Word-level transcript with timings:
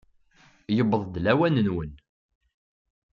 Yewweḍ-d 0.75 1.15
lawan-nwen! 1.23 1.91